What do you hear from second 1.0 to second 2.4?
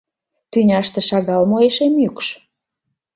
шагал мо эше мӱкш.